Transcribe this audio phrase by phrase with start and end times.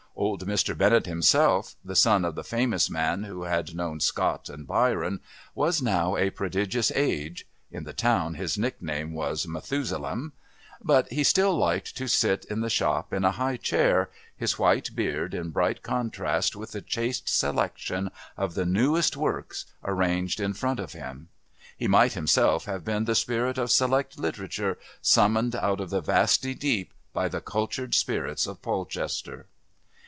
[0.13, 0.77] Old Mr.
[0.77, 5.21] Bennett himself, the son of the famous man who had known Scott and Byron,
[5.55, 10.33] was now a prodigious age (in the town his nickname was Methusalem),
[10.83, 14.93] but he still liked to sit in the shop in a high chair, his white
[14.93, 20.79] beard in bright contrast with the chaste selection of the newest works arranged in front
[20.81, 21.29] of him.
[21.77, 26.53] He might himself have been the Spirit of Select Literature summoned out of the vasty
[26.53, 29.47] deep by the Cultured Spirits of Polchester.